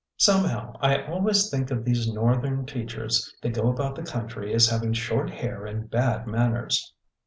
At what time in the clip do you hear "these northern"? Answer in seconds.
1.85-2.65